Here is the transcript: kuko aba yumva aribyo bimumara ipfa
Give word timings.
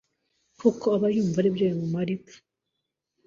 kuko 0.59 0.85
aba 0.95 1.07
yumva 1.15 1.37
aribyo 1.39 1.63
bimumara 1.71 2.11
ipfa 2.17 2.37